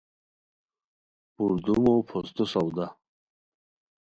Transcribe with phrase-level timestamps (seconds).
[1.35, 2.87] پردومو پھوستو سودا